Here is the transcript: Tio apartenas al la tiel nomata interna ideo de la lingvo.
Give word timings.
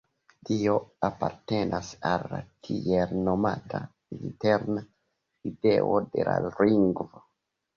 Tio 0.49 0.75
apartenas 1.07 1.89
al 2.13 2.25
la 2.31 2.39
tiel 2.69 3.13
nomata 3.27 3.83
interna 4.19 4.85
ideo 5.53 5.97
de 6.17 6.27
la 6.31 6.39
lingvo. 6.51 7.27